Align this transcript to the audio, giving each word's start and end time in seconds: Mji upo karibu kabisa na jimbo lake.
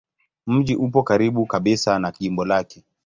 Mji 0.47 0.75
upo 0.75 1.03
karibu 1.03 1.45
kabisa 1.45 1.99
na 1.99 2.11
jimbo 2.19 2.45
lake. 2.45 2.83